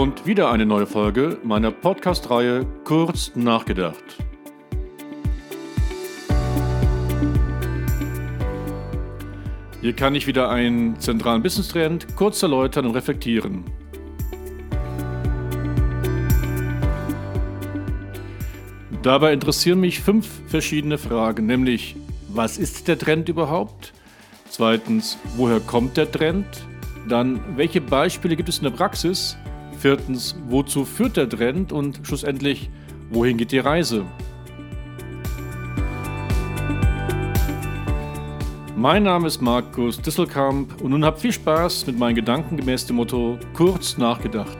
und 0.00 0.24
wieder 0.24 0.50
eine 0.50 0.64
neue 0.64 0.86
Folge 0.86 1.36
meiner 1.42 1.70
Podcast-Reihe 1.70 2.64
Kurz 2.84 3.32
nachgedacht. 3.34 4.02
Hier 9.82 9.92
kann 9.92 10.14
ich 10.14 10.26
wieder 10.26 10.48
einen 10.48 10.98
zentralen 10.98 11.42
Business-Trend 11.42 12.16
kurz 12.16 12.42
erläutern 12.42 12.86
und 12.86 12.94
reflektieren. 12.94 13.64
Dabei 19.02 19.34
interessieren 19.34 19.80
mich 19.80 20.00
fünf 20.00 20.26
verschiedene 20.46 20.96
Fragen, 20.96 21.44
nämlich 21.44 21.94
was 22.28 22.56
ist 22.56 22.88
der 22.88 22.98
Trend 22.98 23.28
überhaupt? 23.28 23.92
Zweitens, 24.48 25.18
woher 25.36 25.60
kommt 25.60 25.98
der 25.98 26.10
Trend? 26.10 26.46
Dann, 27.06 27.42
welche 27.56 27.82
Beispiele 27.82 28.34
gibt 28.34 28.48
es 28.48 28.58
in 28.58 28.64
der 28.64 28.70
Praxis? 28.70 29.36
Viertens, 29.80 30.36
wozu 30.46 30.84
führt 30.84 31.16
der 31.16 31.26
Trend? 31.26 31.72
Und 31.72 32.00
schlussendlich, 32.02 32.68
wohin 33.08 33.38
geht 33.38 33.50
die 33.50 33.60
Reise? 33.60 34.04
Mein 38.76 39.04
Name 39.04 39.26
ist 39.26 39.40
Markus 39.40 39.98
Disselkamp 40.02 40.82
und 40.82 40.90
nun 40.90 41.02
habt 41.02 41.20
viel 41.20 41.32
Spaß 41.32 41.86
mit 41.86 41.98
meinen 41.98 42.14
Gedanken 42.14 42.58
gemäß 42.58 42.84
dem 42.84 42.96
Motto 42.96 43.38
kurz 43.54 43.96
nachgedacht. 43.96 44.58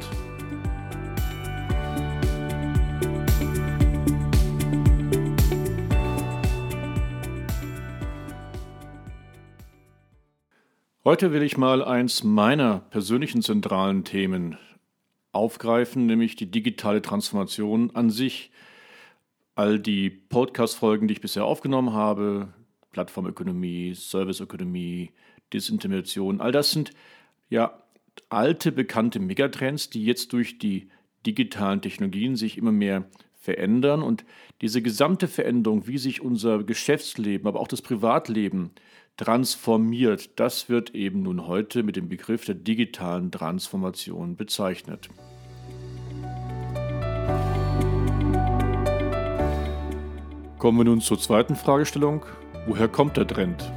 Heute 11.04 11.30
will 11.32 11.42
ich 11.42 11.58
mal 11.58 11.84
eins 11.84 12.24
meiner 12.24 12.78
persönlichen 12.88 13.42
zentralen 13.42 14.04
Themen 14.04 14.56
aufgreifen, 15.32 16.06
nämlich 16.06 16.36
die 16.36 16.50
digitale 16.50 17.02
Transformation 17.02 17.90
an 17.94 18.10
sich. 18.10 18.50
All 19.54 19.78
die 19.78 20.10
Podcast-Folgen, 20.10 21.08
die 21.08 21.12
ich 21.12 21.20
bisher 21.20 21.44
aufgenommen 21.44 21.92
habe, 21.92 22.48
Plattformökonomie, 22.92 23.94
Serviceökonomie, 23.94 25.10
Disintermediation, 25.52 26.40
all 26.40 26.52
das 26.52 26.70
sind 26.70 26.92
ja 27.48 27.82
alte, 28.28 28.72
bekannte 28.72 29.20
Megatrends, 29.20 29.90
die 29.90 30.04
jetzt 30.04 30.32
durch 30.32 30.58
die 30.58 30.88
digitalen 31.26 31.82
Technologien 31.82 32.36
sich 32.36 32.56
immer 32.56 32.72
mehr 32.72 33.04
verändern 33.40 34.02
und 34.02 34.24
diese 34.60 34.82
gesamte 34.82 35.26
Veränderung, 35.26 35.86
wie 35.86 35.98
sich 35.98 36.20
unser 36.20 36.62
Geschäftsleben, 36.62 37.46
aber 37.46 37.60
auch 37.60 37.68
das 37.68 37.82
Privatleben 37.82 38.70
transformiert, 39.20 40.40
das 40.40 40.70
wird 40.70 40.94
eben 40.94 41.22
nun 41.22 41.46
heute 41.46 41.82
mit 41.82 41.96
dem 41.96 42.08
Begriff 42.08 42.46
der 42.46 42.54
digitalen 42.54 43.30
Transformation 43.30 44.34
bezeichnet. 44.34 45.10
Kommen 50.58 50.78
wir 50.78 50.84
nun 50.84 51.02
zur 51.02 51.18
zweiten 51.18 51.54
Fragestellung. 51.54 52.24
Woher 52.66 52.88
kommt 52.88 53.18
der 53.18 53.26
Trend? 53.26 53.70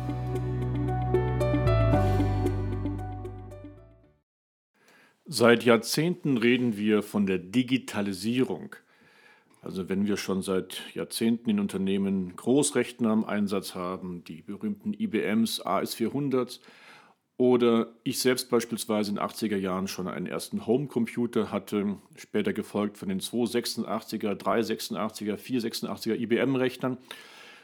Seit 5.26 5.66
Jahrzehnten 5.66 6.38
reden 6.38 6.78
wir 6.78 7.04
von 7.04 7.26
der 7.26 7.40
Digitalisierung. 7.40 8.78
Also 9.64 9.88
wenn 9.88 10.06
wir 10.06 10.18
schon 10.18 10.42
seit 10.42 10.82
Jahrzehnten 10.94 11.50
in 11.50 11.60
Unternehmen 11.60 12.36
Großrechner 12.36 13.14
im 13.14 13.24
Einsatz 13.24 13.76
haben, 13.76 14.24
die 14.26 14.42
berühmten 14.42 14.94
IBMs 14.94 15.66
AS400s, 15.66 16.60
oder 17.38 17.96
ich 18.04 18.20
selbst 18.20 18.50
beispielsweise 18.50 19.10
in 19.10 19.16
den 19.16 19.26
80er 19.26 19.58
Jahren 19.58 19.88
schon 19.88 20.08
einen 20.08 20.28
ersten 20.28 20.68
Homecomputer 20.68 21.50
hatte, 21.50 21.98
später 22.16 22.54
gefolgt 22.54 22.98
von 22.98 23.10
den 23.10 23.22
286er, 23.22 24.36
386er, 24.36 25.38
486er 25.38 26.16
IBM-Rechnern, 26.16 26.98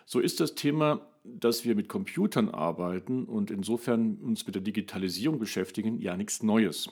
so 0.05 0.19
ist 0.19 0.39
das 0.39 0.55
Thema, 0.55 1.01
dass 1.23 1.65
wir 1.65 1.75
mit 1.75 1.87
Computern 1.87 2.49
arbeiten 2.49 3.25
und 3.25 3.51
insofern 3.51 4.15
uns 4.17 4.45
mit 4.47 4.55
der 4.55 4.63
Digitalisierung 4.63 5.37
beschäftigen, 5.37 5.99
ja 5.99 6.17
nichts 6.17 6.41
Neues. 6.41 6.89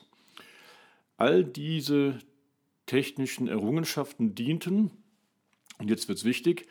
All 1.15 1.43
diese 1.43 2.19
technischen 2.87 3.47
Errungenschaften 3.47 4.33
dienten, 4.33 4.91
und 5.77 5.89
jetzt 5.89 6.07
wird 6.07 6.17
es 6.17 6.25
wichtig, 6.25 6.67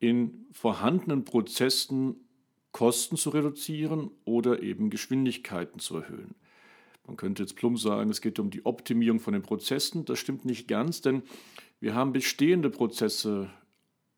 in 0.00 0.46
vorhandenen 0.52 1.24
Prozessen 1.24 2.16
Kosten 2.72 3.16
zu 3.16 3.30
reduzieren 3.30 4.10
oder 4.24 4.62
eben 4.62 4.90
Geschwindigkeiten 4.90 5.80
zu 5.80 5.96
erhöhen. 5.96 6.34
Man 7.06 7.16
könnte 7.16 7.42
jetzt 7.42 7.56
plump 7.56 7.78
sagen, 7.78 8.10
es 8.10 8.20
geht 8.20 8.38
um 8.38 8.50
die 8.50 8.66
Optimierung 8.66 9.18
von 9.18 9.32
den 9.32 9.42
Prozessen. 9.42 10.04
Das 10.04 10.18
stimmt 10.18 10.44
nicht 10.44 10.68
ganz, 10.68 11.00
denn 11.00 11.22
wir 11.80 11.94
haben 11.94 12.12
bestehende 12.12 12.70
Prozesse 12.70 13.50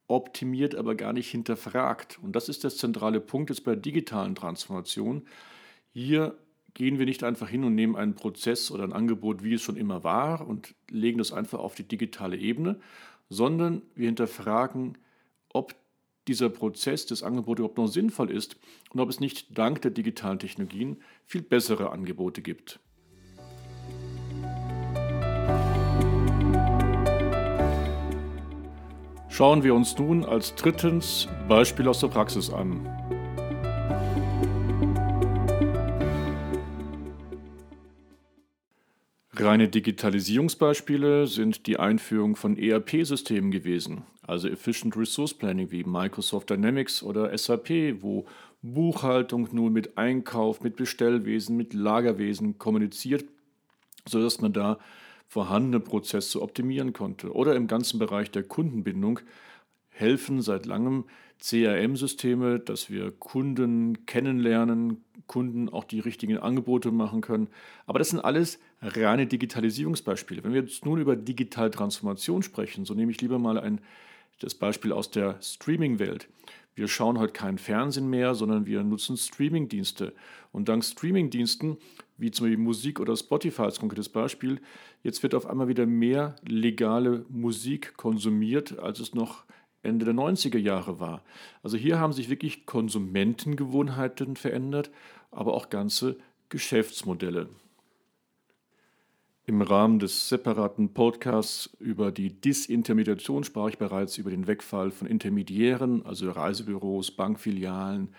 optimiert, 0.09 0.75
aber 0.75 0.97
gar 0.97 1.13
nicht 1.13 1.31
hinterfragt. 1.31 2.19
Und 2.21 2.35
das 2.35 2.49
ist 2.49 2.65
der 2.65 2.71
zentrale 2.71 3.21
Punkt 3.21 3.51
jetzt 3.51 3.65
bei 3.65 3.73
der 3.73 3.81
digitalen 3.81 4.35
Transformation. 4.35 5.23
Hier 5.93 6.37
gehen 6.75 6.99
wir 6.99 7.07
nicht 7.07 7.25
einfach 7.25 7.49
hin 7.49 7.65
und 7.65 7.75
nehmen 7.75 7.97
einen 7.97 8.15
Prozess 8.15 8.71
oder 8.71 8.85
ein 8.85 8.93
Angebot, 8.93 9.43
wie 9.43 9.55
es 9.55 9.63
schon 9.63 9.77
immer 9.77 10.05
war, 10.05 10.47
und 10.47 10.75
legen 10.89 11.19
das 11.19 11.33
einfach 11.33 11.59
auf 11.59 11.75
die 11.75 11.85
digitale 11.85 12.37
Ebene, 12.37 12.81
sondern 13.29 13.83
wir 13.95 14.07
hinterfragen, 14.07 14.99
ob 15.53 15.75
dieser 16.29 16.49
Prozess 16.49 17.07
des 17.07 17.23
Angebots 17.23 17.59
überhaupt 17.59 17.79
noch 17.79 17.89
sinnvoll 17.89 18.31
ist 18.31 18.57
und 18.91 19.01
ob 19.01 19.09
es 19.09 19.21
nicht 19.21 19.59
dank 19.59 19.83
der 19.83 19.91
digitalen 19.91 20.39
Technologien 20.39 20.99
viel 21.25 21.43
bessere 21.43 21.91
Angebote 21.91 22.43
gibt. 22.43 22.79
Schauen 29.29 29.63
wir 29.63 29.75
uns 29.75 29.97
nun 29.97 30.25
als 30.25 30.55
drittens 30.55 31.27
Beispiel 31.49 31.89
aus 31.89 32.01
der 32.01 32.09
Praxis 32.09 32.51
an. 32.51 32.87
Reine 39.43 39.69
Digitalisierungsbeispiele 39.69 41.27
sind 41.27 41.67
die 41.67 41.79
Einführung 41.79 42.37
von 42.37 42.59
ERP-Systemen 42.59 43.51
gewesen, 43.51 44.03
also 44.27 44.49
Efficient 44.49 44.97
Resource 44.97 45.35
Planning 45.35 45.71
wie 45.71 45.83
Microsoft 45.85 46.51
Dynamics 46.51 47.03
oder 47.03 47.37
SAP, 47.37 48.03
wo 48.03 48.27
Buchhaltung 48.63 49.49
nun 49.53 49.73
mit 49.73 49.97
Einkauf, 49.97 50.63
mit 50.63 50.77
Bestellwesen, 50.77 51.57
mit 51.57 51.73
Lagerwesen 51.73 52.59
kommuniziert, 52.59 53.25
sodass 54.07 54.41
man 54.41 54.53
da 54.53 54.79
vorhandene 55.27 55.81
Prozesse 55.81 56.43
optimieren 56.43 56.93
konnte. 56.93 57.33
Oder 57.33 57.57
im 57.57 57.67
ganzen 57.67 57.99
Bereich 57.99 58.31
der 58.31 58.43
Kundenbindung 58.43 59.21
helfen 59.89 60.43
seit 60.43 60.67
langem 60.67 61.05
CRM-Systeme, 61.41 62.59
dass 62.59 62.91
wir 62.91 63.11
Kunden 63.13 64.07
kennenlernen, 64.07 65.05
Kunden 65.27 65.69
auch 65.69 65.85
die 65.85 66.01
richtigen 66.01 66.39
Angebote 66.39 66.91
machen 66.91 67.21
können. 67.21 67.49
Aber 67.87 67.99
das 67.99 68.11
sind 68.11 68.21
alles 68.21 68.59
reine 68.83 69.27
Digitalisierungsbeispiele. 69.27 70.43
Wenn 70.45 70.53
wir 70.53 70.63
jetzt 70.63 70.85
nun 70.85 71.01
über 71.01 71.17
digitale 71.17 71.71
Transformation 71.71 72.43
sprechen, 72.43 72.85
so 72.85 72.95
nehme 72.95 73.13
ich 73.13 73.21
lieber 73.21 73.39
mal 73.39 73.59
ein, 73.59 73.81
das 74.41 74.55
Beispiel 74.55 74.93
aus 74.93 75.11
der 75.11 75.41
Streaming-Welt. 75.41 76.29
Wir 76.75 76.89
schauen 76.89 77.19
heute 77.19 77.33
kein 77.33 77.59
Fernsehen 77.59 78.09
mehr, 78.09 78.35
sondern 78.35 78.67
wir 78.67 78.83
nutzen 78.83 79.17
Streaming-Dienste. 79.17 80.15
Und 80.51 80.69
dank 80.69 80.85
Streaming-Diensten, 80.85 81.77
wie 82.17 82.31
zum 82.31 82.47
Beispiel 82.47 82.63
Musik 82.63 83.01
oder 83.01 83.17
Spotify 83.17 83.63
als 83.63 83.79
konkretes 83.79 84.09
Beispiel, 84.09 84.61
jetzt 85.03 85.23
wird 85.23 85.35
auf 85.35 85.47
einmal 85.47 85.69
wieder 85.69 85.87
mehr 85.87 86.37
legale 86.43 87.25
Musik 87.29 87.97
konsumiert, 87.97 88.79
als 88.79 89.01
es 89.01 89.15
noch 89.15 89.45
Ende 89.83 90.05
der 90.05 90.15
90er 90.15 90.59
Jahre 90.59 91.01
war. 91.01 91.23
Also 91.63 91.77
hier 91.77 91.99
haben 91.99 92.13
sich 92.13 92.29
wirklich 92.29 92.67
Konsumentengewohnheiten 92.67 94.37
verändert, 94.37 94.91
aber 95.31 95.55
auch 95.55 95.71
ganze 95.71 96.17
Geschäftsmodelle. 96.49 97.49
Im 99.47 99.63
Rahmen 99.63 99.99
des 99.99 100.29
separaten 100.29 100.93
Podcasts 100.93 101.71
über 101.81 102.13
die 102.13 102.31
Disintermediation 102.31 103.43
sprach 103.43 103.69
ich 103.69 103.79
bereits 103.79 104.19
über 104.19 104.31
den 104.31 104.47
Wegfall 104.47 104.91
von 104.91 105.09
Intermediären, 105.09 106.05
also 106.07 106.31
Reisebüros, 106.31 107.11
Bankfilialen 107.11 108.15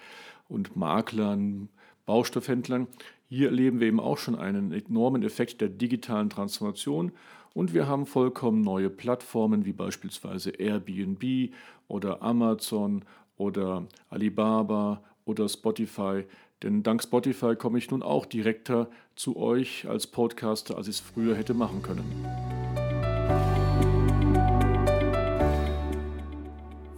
und 0.50 0.76
Maklern, 0.76 1.70
Baustoffhändlern. 2.06 2.88
Hier 3.30 3.48
erleben 3.48 3.80
wir 3.80 3.88
eben 3.88 4.02
auch 4.02 4.18
schon 4.18 4.36
einen 4.36 4.74
enormen 4.74 5.24
Effekt 5.24 5.62
der 5.62 5.70
digitalen 5.70 6.30
Transformation 6.30 7.14
und 7.54 7.74
wir 7.74 7.88
haben 7.88 8.06
vollkommen 8.06 8.62
neue 8.62 8.90
Plattformen 8.90 9.66
wie 9.66 9.74
beispielsweise 9.74 10.52
Airbnb 10.52 11.54
oder 11.88 12.22
Amazon 12.22 13.04
oder 13.38 13.86
Alibaba 14.10 15.04
oder 15.26 15.50
Spotify. 15.50 16.24
Denn 16.64 16.84
dank 16.84 17.02
Spotify 17.02 17.56
komme 17.56 17.80
ich 17.80 17.90
nun 17.90 18.04
auch 18.04 18.26
direkter 18.26 18.90
zu 19.16 19.36
euch 19.36 19.88
als 19.88 20.08
Podcaster, 20.08 20.78
als 20.78 20.88
ich 20.88 20.96
es 20.96 21.02
früher 21.02 21.36
hätte 21.36 21.54
machen 21.54 21.82
können. 21.82 22.06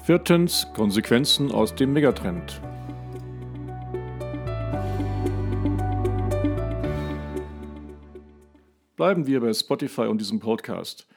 Viertens 0.03 0.67
Konsequenzen 0.75 1.51
aus 1.51 1.73
dem 1.75 1.93
Megatrend. 1.93 2.61
Bleiben 9.03 9.27
wir 9.27 9.41
bei 9.41 9.53
Spotify 9.53 10.03
und 10.03 10.21
diesem 10.21 10.39
Podcast. 10.39 11.07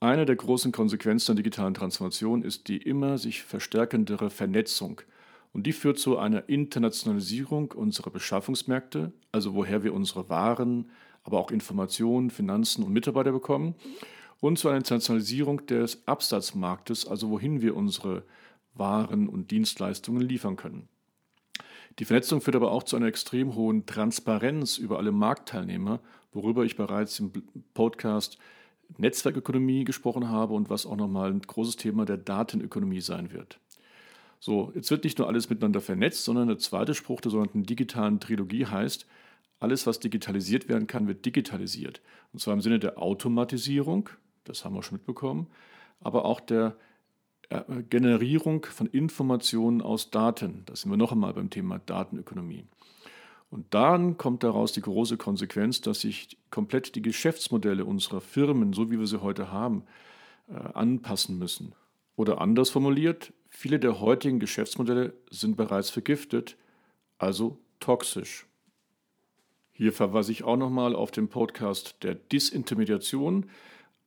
Eine 0.00 0.26
der 0.26 0.34
großen 0.34 0.72
Konsequenzen 0.72 1.36
der 1.36 1.44
digitalen 1.44 1.72
Transformation 1.72 2.42
ist 2.42 2.66
die 2.66 2.78
immer 2.78 3.16
sich 3.16 3.44
verstärkendere 3.44 4.28
Vernetzung. 4.28 5.02
Und 5.52 5.64
die 5.68 5.72
führt 5.72 6.00
zu 6.00 6.18
einer 6.18 6.48
Internationalisierung 6.48 7.70
unserer 7.70 8.10
Beschaffungsmärkte, 8.10 9.12
also 9.30 9.54
woher 9.54 9.84
wir 9.84 9.94
unsere 9.94 10.28
Waren, 10.30 10.90
aber 11.22 11.38
auch 11.38 11.52
Informationen, 11.52 12.28
Finanzen 12.28 12.82
und 12.82 12.92
Mitarbeiter 12.92 13.30
bekommen, 13.30 13.76
und 14.40 14.58
zu 14.58 14.66
einer 14.66 14.78
Internationalisierung 14.78 15.64
des 15.66 16.02
Absatzmarktes, 16.08 17.06
also 17.06 17.30
wohin 17.30 17.62
wir 17.62 17.76
unsere 17.76 18.24
Waren 18.74 19.28
und 19.28 19.52
Dienstleistungen 19.52 20.22
liefern 20.22 20.56
können. 20.56 20.88
Die 21.98 22.04
Vernetzung 22.04 22.40
führt 22.40 22.56
aber 22.56 22.72
auch 22.72 22.82
zu 22.84 22.96
einer 22.96 23.06
extrem 23.06 23.54
hohen 23.54 23.86
Transparenz 23.86 24.78
über 24.78 24.98
alle 24.98 25.12
Marktteilnehmer, 25.12 26.00
worüber 26.32 26.64
ich 26.64 26.76
bereits 26.76 27.18
im 27.20 27.32
Podcast 27.74 28.38
Netzwerkökonomie 28.98 29.84
gesprochen 29.84 30.28
habe 30.28 30.54
und 30.54 30.70
was 30.70 30.86
auch 30.86 30.96
nochmal 30.96 31.30
ein 31.30 31.40
großes 31.40 31.76
Thema 31.76 32.04
der 32.04 32.16
Datenökonomie 32.16 33.00
sein 33.00 33.32
wird. 33.32 33.58
So, 34.40 34.72
jetzt 34.74 34.90
wird 34.90 35.04
nicht 35.04 35.18
nur 35.18 35.28
alles 35.28 35.50
miteinander 35.50 35.80
vernetzt, 35.80 36.24
sondern 36.24 36.48
der 36.48 36.58
zweite 36.58 36.94
Spruch 36.94 37.20
der 37.20 37.30
sogenannten 37.30 37.62
digitalen 37.62 38.20
Trilogie 38.20 38.66
heißt, 38.66 39.06
alles, 39.60 39.86
was 39.86 40.00
digitalisiert 40.00 40.68
werden 40.68 40.88
kann, 40.88 41.06
wird 41.06 41.24
digitalisiert. 41.24 42.00
Und 42.32 42.40
zwar 42.40 42.54
im 42.54 42.60
Sinne 42.60 42.80
der 42.80 42.98
Automatisierung, 42.98 44.08
das 44.42 44.64
haben 44.64 44.74
wir 44.74 44.82
schon 44.82 44.96
mitbekommen, 44.96 45.46
aber 46.00 46.24
auch 46.24 46.40
der 46.40 46.76
Generierung 47.90 48.64
von 48.66 48.86
Informationen 48.86 49.82
aus 49.82 50.10
Daten. 50.10 50.62
Da 50.66 50.76
sind 50.76 50.90
wir 50.90 50.96
noch 50.96 51.12
einmal 51.12 51.34
beim 51.34 51.50
Thema 51.50 51.78
Datenökonomie. 51.78 52.64
Und 53.50 53.74
dann 53.74 54.16
kommt 54.16 54.42
daraus 54.44 54.72
die 54.72 54.80
große 54.80 55.18
Konsequenz, 55.18 55.82
dass 55.82 56.00
sich 56.00 56.38
komplett 56.50 56.94
die 56.94 57.02
Geschäftsmodelle 57.02 57.84
unserer 57.84 58.22
Firmen, 58.22 58.72
so 58.72 58.90
wie 58.90 58.98
wir 58.98 59.06
sie 59.06 59.20
heute 59.20 59.52
haben, 59.52 59.84
äh, 60.48 60.54
anpassen 60.54 61.38
müssen. 61.38 61.74
Oder 62.16 62.40
anders 62.40 62.70
formuliert, 62.70 63.32
viele 63.50 63.78
der 63.78 64.00
heutigen 64.00 64.40
Geschäftsmodelle 64.40 65.12
sind 65.30 65.56
bereits 65.56 65.90
vergiftet, 65.90 66.56
also 67.18 67.58
toxisch. 67.78 68.46
Hier 69.72 69.92
verweise 69.92 70.32
ich 70.32 70.44
auch 70.44 70.56
nochmal 70.56 70.94
auf 70.94 71.10
den 71.10 71.28
Podcast 71.28 71.96
der 72.02 72.14
Disintermediation, 72.14 73.50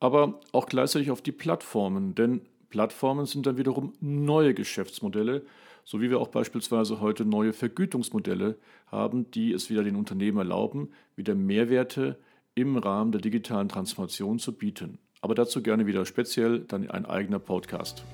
aber 0.00 0.40
auch 0.52 0.66
gleichzeitig 0.66 1.10
auf 1.10 1.22
die 1.22 1.32
Plattformen, 1.32 2.14
denn 2.14 2.42
Plattformen 2.76 3.24
sind 3.24 3.46
dann 3.46 3.56
wiederum 3.56 3.94
neue 4.00 4.52
Geschäftsmodelle, 4.52 5.46
so 5.86 6.02
wie 6.02 6.10
wir 6.10 6.20
auch 6.20 6.28
beispielsweise 6.28 7.00
heute 7.00 7.24
neue 7.24 7.54
Vergütungsmodelle 7.54 8.58
haben, 8.88 9.30
die 9.30 9.54
es 9.54 9.70
wieder 9.70 9.82
den 9.82 9.96
Unternehmen 9.96 10.36
erlauben, 10.36 10.90
wieder 11.14 11.34
Mehrwerte 11.34 12.18
im 12.54 12.76
Rahmen 12.76 13.12
der 13.12 13.22
digitalen 13.22 13.70
Transformation 13.70 14.38
zu 14.38 14.52
bieten. 14.52 14.98
Aber 15.22 15.34
dazu 15.34 15.62
gerne 15.62 15.86
wieder 15.86 16.04
speziell 16.04 16.66
dann 16.68 16.90
ein 16.90 17.06
eigener 17.06 17.38
Podcast. 17.38 18.04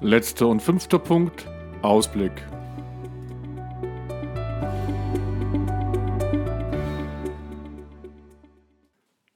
Letzter 0.00 0.46
und 0.46 0.62
fünfter 0.62 1.00
Punkt, 1.00 1.48
Ausblick. 1.82 2.46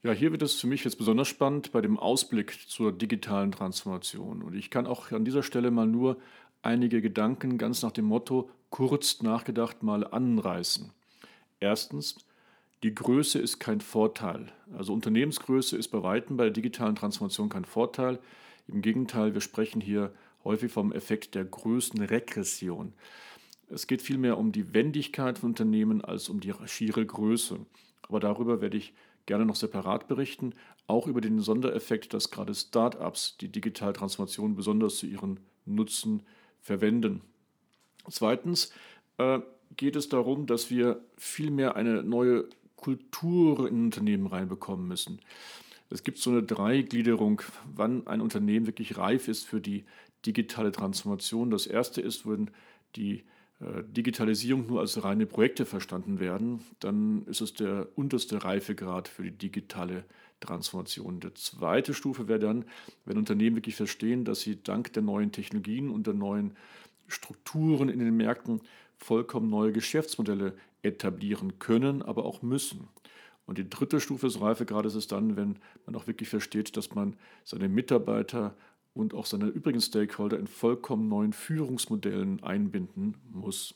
Ja, 0.07 0.13
hier 0.13 0.31
wird 0.31 0.43
es 0.43 0.55
für 0.61 0.69
mich 0.69 0.85
jetzt 0.85 0.99
besonders 0.99 1.27
spannend 1.27 1.73
bei 1.73 1.81
dem 1.81 1.99
Ausblick 1.99 2.57
zur 2.69 2.93
digitalen 2.93 3.51
Transformation. 3.51 4.41
Und 4.41 4.55
ich 4.55 4.71
kann 4.71 4.87
auch 4.87 5.11
an 5.11 5.25
dieser 5.25 5.43
Stelle 5.43 5.73
mal 5.73 5.89
nur 5.89 6.17
einige 6.63 7.03
Gedanken 7.03 7.59
ganz 7.59 7.83
nach 7.83 7.91
dem 7.91 8.05
Motto 8.05 8.49
kurz 8.71 9.21
nachgedacht 9.21 9.83
mal 9.83 10.07
anreißen. 10.07 10.93
Erstens, 11.59 12.19
die 12.85 12.95
Größe 12.95 13.41
ist 13.41 13.59
kein 13.59 13.81
Vorteil. 13.81 14.53
Also 14.79 14.93
Unternehmensgröße 14.93 15.77
ist 15.77 15.89
bei 15.89 16.05
weitem 16.05 16.37
bei 16.37 16.45
der 16.45 16.53
digitalen 16.53 16.95
Transformation 16.95 17.49
kein 17.49 17.65
Vorteil. 17.65 18.21
Im 18.69 18.83
Gegenteil, 18.83 19.35
wir 19.35 19.41
sprechen 19.41 19.81
hier 19.81 20.13
häufig 20.45 20.71
vom 20.71 20.93
Effekt 20.93 21.35
der 21.35 21.47
Größenregression. 21.47 22.93
Es 23.71 23.89
geht 23.89 24.03
vielmehr 24.03 24.39
um 24.39 24.53
die 24.53 24.73
Wendigkeit 24.73 25.41
von 25.41 25.49
Unternehmen 25.49 26.01
als 26.01 26.29
um 26.29 26.39
die 26.39 26.55
schiere 26.67 27.05
Größe. 27.05 27.59
Aber 28.03 28.21
darüber 28.21 28.61
werde 28.61 28.77
ich 28.77 28.95
gerne 29.27 29.45
noch 29.45 29.57
separat 29.57 30.09
berichten, 30.09 30.55
auch 30.87 31.07
über 31.07 31.21
den 31.21 31.41
Sondereffekt, 31.41 32.15
dass 32.15 32.31
gerade 32.31 32.55
Start-ups 32.55 33.37
die 33.39 33.49
Digitaltransformation 33.49 34.55
besonders 34.55 34.99
zu 34.99 35.07
ihren 35.07 35.41
Nutzen 35.65 36.23
verwenden. 36.61 37.23
Zweitens 38.09 38.73
äh, 39.19 39.41
geht 39.77 39.97
es 39.97 40.09
darum, 40.09 40.47
dass 40.47 40.71
wir 40.71 41.01
vielmehr 41.17 41.77
eine 41.77 42.03
neue 42.03 42.49
Kultur 42.77 43.69
in 43.69 43.87
Unternehmen 43.87 44.27
reinbekommen 44.27 44.87
müssen. 44.87 45.21
Es 45.91 46.03
gibt 46.03 46.19
so 46.19 46.31
eine 46.31 46.43
Dreigliederung, 46.43 47.43
wann 47.75 48.07
ein 48.07 48.21
Unternehmen 48.21 48.67
wirklich 48.67 48.97
reif 48.97 49.29
ist 49.29 49.45
für 49.45 49.61
die 49.61 49.85
digitale 50.25 50.73
Transformation. 50.73 51.51
Das 51.51 51.67
erste 51.67 52.01
ist, 52.01 52.29
wenn 52.29 52.51
die 52.97 53.25
Digitalisierung 53.59 54.67
nur 54.67 54.81
als 54.81 55.03
reine 55.03 55.25
Projekte 55.25 55.65
verstanden 55.65 56.21
werden, 56.21 56.61
dann 56.81 57.25
ist 57.27 57.41
es 57.41 57.55
der 57.55 57.89
unterste 57.95 58.45
Reifegrad 58.45 59.09
für 59.09 59.23
die 59.23 59.31
digitale 59.31 60.05
Transformation. 60.41 61.21
Die 61.21 61.33
zweite 61.33 61.95
Stufe 61.95 62.29
wäre 62.29 62.39
dann, 62.39 62.67
wenn 63.07 63.17
Unternehmen 63.17 63.57
wirklich 63.57 63.77
verstehen, 63.77 64.25
dass 64.25 64.43
sie 64.43 64.63
dank 64.63 64.93
der 64.93 65.03
neuen 65.03 65.33
Technologien 65.33 65.89
und 65.89 66.07
der 66.07 66.13
neuen 66.13 66.55
Strukturen 67.09 67.89
in 67.89 68.01
den 68.01 68.17
Märkten 68.17 68.61
vollkommen 68.99 69.49
neue 69.49 69.73
Geschäftsmodelle 69.73 70.55
etablieren 70.83 71.59
können, 71.59 72.03
aber 72.03 72.27
auch 72.27 72.43
müssen. 72.43 72.89
Und 73.47 73.59
die 73.59 73.71
dritte 73.71 74.01
Stufe 74.01 74.27
des 74.27 74.41
Reifegrades 74.41 74.95
ist 74.95 75.13
dann, 75.13 75.37
wenn 75.37 75.59
man 75.87 75.95
auch 75.95 76.07
wirklich 76.07 76.29
versteht, 76.29 76.77
dass 76.77 76.95
man 76.95 77.17
seine 77.45 77.69
Mitarbeiter 77.69 78.55
und 78.97 79.15
auch 79.15 79.27
seine 79.27 79.47
übrigen 79.47 79.81
Stakeholder 79.81 80.39
in 80.39 80.47
vollkommen 80.47 81.09
neuen 81.09 81.33
Führungsmodellen 81.33 82.43
einbinden 82.43 83.15
muss. 83.31 83.75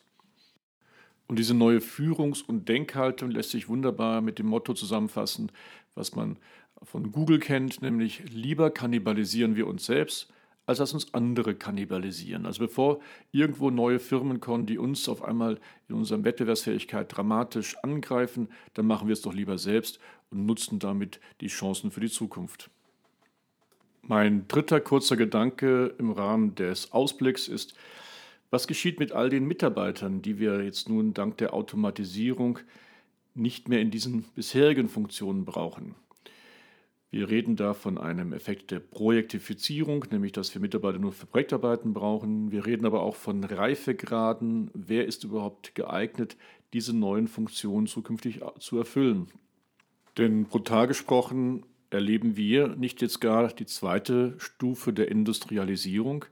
Und 1.29 1.39
diese 1.39 1.55
neue 1.55 1.79
Führungs- 1.79 2.43
und 2.43 2.69
Denkhaltung 2.69 3.31
lässt 3.31 3.51
sich 3.51 3.69
wunderbar 3.69 4.21
mit 4.21 4.39
dem 4.39 4.47
Motto 4.47 4.75
zusammenfassen, 4.75 5.53
was 5.95 6.17
man 6.17 6.39
von 6.83 7.13
Google 7.13 7.39
kennt, 7.39 7.83
nämlich 7.83 8.25
lieber 8.33 8.71
kannibalisieren 8.71 9.55
wir 9.55 9.67
uns 9.67 9.85
selbst, 9.85 10.33
als 10.67 10.79
dass 10.79 10.95
uns 10.95 11.13
andere 11.15 11.55
kannibalisieren. 11.55 12.47
Also 12.47 12.61
bevor 12.61 13.01
irgendwo 13.31 13.71
neue 13.71 13.99
Firmen 13.99 14.41
kommen, 14.41 14.67
die 14.67 14.79
uns 14.79 15.09
auf 15.09 15.23
einmal 15.23 15.61
in 15.89 15.97
unserer 15.97 16.25
Wettbewerbsfähigkeit 16.25 17.15
dramatisch 17.15 17.77
angreifen, 17.83 18.49
dann 18.75 18.87
machen 18.87 19.07
wir 19.07 19.13
es 19.13 19.23
doch 19.23 19.35
lieber 19.35 19.59
selbst 19.59 20.01
und 20.31 20.47
nutzen 20.47 20.79
damit 20.79 21.21
die 21.41 21.49
Chancen 21.49 21.91
für 21.91 22.01
die 22.01 22.11
Zukunft. 22.11 22.71
Mein 24.03 24.49
dritter 24.49 24.81
kurzer 24.81 25.17
Gedanke 25.17 25.95
im 25.99 26.11
Rahmen 26.11 26.55
des 26.55 26.93
Ausblicks 26.93 27.49
ist, 27.49 27.75
was 28.51 28.67
geschieht 28.67 28.99
mit 28.99 29.13
all 29.13 29.31
den 29.31 29.47
Mitarbeitern, 29.47 30.23
die 30.23 30.39
wir 30.39 30.65
jetzt 30.65 30.89
nun 30.89 31.15
dank 31.15 31.39
der 31.39 31.55
Automatisierung 31.55 32.59
nicht 33.35 33.69
mehr 33.69 33.81
in 33.81 33.91
diesen 33.91 34.25
bisherigen 34.35 34.89
Funktionen 34.89 35.45
brauchen? 35.45 35.95
Wir 37.13 37.29
reden 37.29 37.57
da 37.57 37.75
von 37.75 37.99
einem 37.99 38.33
Effekt 38.33 38.71
der 38.71 38.79
Projektifizierung, 38.79 40.05
nämlich 40.11 40.31
dass 40.31 40.55
wir 40.55 40.61
Mitarbeiter 40.61 40.99
nur 40.99 41.13
für 41.13 41.27
Projektarbeiten 41.27 41.93
brauchen. 41.93 42.53
Wir 42.53 42.67
reden 42.67 42.87
aber 42.87 43.03
auch 43.03 43.17
von 43.17 43.43
Reifegraden. 43.43 44.71
Wer 44.75 45.07
ist 45.07 45.25
überhaupt 45.25 45.75
geeignet, 45.75 46.37
diese 46.73 46.97
neuen 46.97 47.27
Funktionen 47.27 47.89
zukünftig 47.89 48.41
zu 48.61 48.79
erfüllen? 48.79 49.27
Denn 50.19 50.45
brutal 50.45 50.87
gesprochen 50.87 51.65
erleben 51.91 52.37
wir 52.37 52.69
nicht 52.69 53.03
jetzt 53.03 53.21
gar 53.21 53.49
die 53.49 53.67
zweite 53.67 54.35
Stufe 54.39 54.93
der 54.93 55.11
Industrialisierung. 55.11 56.25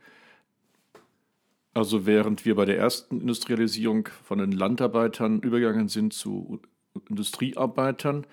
Also 1.75 2.07
während 2.07 2.45
wir 2.45 2.55
bei 2.55 2.65
der 2.65 2.79
ersten 2.79 3.21
Industrialisierung 3.21 4.09
von 4.25 4.39
den 4.39 4.53
Landarbeitern 4.53 5.41
übergegangen 5.41 5.89
sind 5.89 6.13
zu 6.13 6.61
Industriearbeitern, 7.09 8.27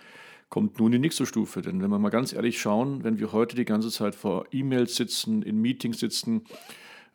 kommt 0.50 0.80
nun 0.80 0.92
die 0.92 1.00
nächste 1.00 1.26
Stufe. 1.26 1.62
Denn 1.62 1.82
wenn 1.82 1.90
wir 1.90 2.00
mal 2.00 2.10
ganz 2.10 2.34
ehrlich 2.34 2.60
schauen, 2.60 3.04
wenn 3.04 3.20
wir 3.20 3.32
heute 3.34 3.56
die 3.56 3.66
ganze 3.66 3.92
Zeit 3.92 4.16
vor 4.16 4.46
E-Mails 4.52 4.96
sitzen, 4.96 5.42
in 5.42 5.62
Meetings 5.62 6.00
sitzen, 6.00 6.46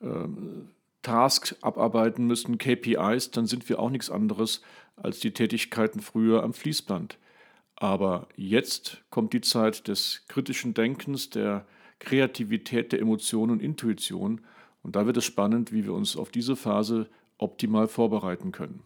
äh, 0.01 0.29
Tasks 1.03 1.57
abarbeiten 1.63 2.27
müssen, 2.27 2.59
KPIs, 2.59 3.31
dann 3.31 3.47
sind 3.47 3.69
wir 3.69 3.79
auch 3.79 3.91
nichts 3.91 4.11
anderes 4.11 4.61
als 4.97 5.21
die 5.21 5.33
Tätigkeiten 5.33 6.01
früher 6.01 6.43
am 6.43 6.53
Fließband. 6.53 7.19
Aber 7.81 8.29
jetzt 8.37 9.03
kommt 9.09 9.33
die 9.33 9.41
Zeit 9.41 9.89
des 9.89 10.27
kritischen 10.29 10.75
Denkens, 10.75 11.31
der 11.31 11.65
Kreativität, 11.99 12.93
der 12.93 13.01
Emotion 13.01 13.51
und 13.51 13.63
Intuition. 13.63 14.43
Und 14.83 14.97
da 14.97 15.07
wird 15.07 15.17
es 15.17 15.25
spannend, 15.25 15.73
wie 15.73 15.85
wir 15.85 15.95
uns 15.95 16.15
auf 16.15 16.31
diese 16.31 16.57
Phase 16.57 17.09
optimal 17.39 17.89
vorbereiten 17.89 18.53
können. 18.53 18.83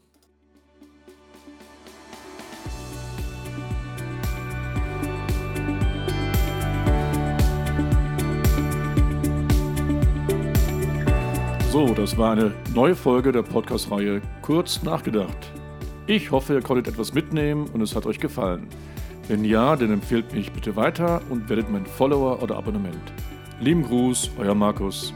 So, 11.73 11.93
das 11.95 12.17
war 12.17 12.31
eine 12.31 12.55
neue 12.73 12.95
Folge 12.95 13.33
der 13.33 13.43
Podcast-Reihe 13.43 14.23
Kurz 14.41 14.85
nachgedacht. 14.85 15.54
Ich 16.07 16.31
hoffe, 16.31 16.53
ihr 16.53 16.61
konntet 16.61 16.89
etwas 16.89 17.15
mitnehmen 17.15 17.67
und 17.73 17.81
es 17.81 17.97
hat 17.97 18.05
euch 18.05 18.21
gefallen. 18.21 18.69
Wenn 19.27 19.43
ja, 19.43 19.75
dann 19.75 19.91
empfehlt 19.91 20.35
mich 20.35 20.53
bitte 20.53 20.77
weiter 20.77 21.23
und 21.31 21.49
werdet 21.49 21.71
mein 21.71 21.87
Follower 21.87 22.43
oder 22.43 22.57
Abonnement. 22.57 23.13
Lieben 23.59 23.83
Gruß, 23.83 24.33
euer 24.37 24.55
Markus. 24.55 25.15